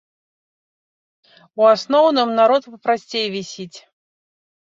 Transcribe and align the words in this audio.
У 1.61 1.67
асноўным 1.73 2.29
народ 2.39 2.63
папрасцей 2.73 3.25
вісіць. 3.35 3.77